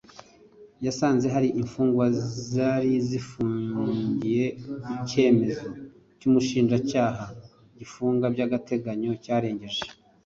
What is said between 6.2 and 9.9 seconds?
Umushinjacyaha gifunga by agateganyo cyarengeje